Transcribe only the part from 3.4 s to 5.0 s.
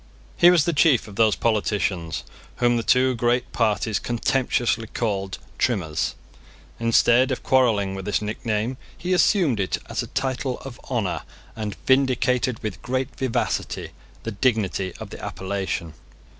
parties contemptuously